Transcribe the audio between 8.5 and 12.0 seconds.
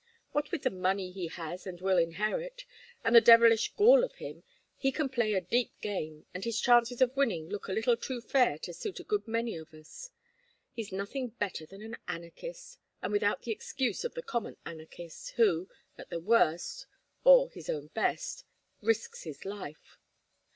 to suit a good many of us. He's nothing better than an